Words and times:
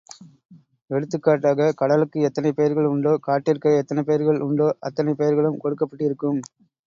எடுத்துக்காட்டாக, 0.89 1.67
கடலுக்கு 1.81 2.19
எத்தனை 2.21 2.51
பெயர்கள் 2.59 2.89
உண்டோ 2.93 3.13
காட்டிற்கு 3.27 3.71
எத்தனை 3.81 4.03
பெயர்கள் 4.03 4.39
உண்டோ 4.47 4.69
அத்தனை 4.79 5.13
பெயர்களும் 5.13 5.61
கொடுக்கப்பட்டிருக்கும். 5.65 6.41